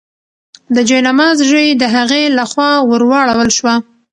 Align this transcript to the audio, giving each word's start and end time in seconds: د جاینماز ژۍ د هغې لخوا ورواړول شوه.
د 0.75 0.77
جاینماز 0.89 1.37
ژۍ 1.49 1.67
د 1.81 1.83
هغې 1.95 2.23
لخوا 2.37 2.71
ورواړول 2.89 3.49
شوه. 3.57 3.75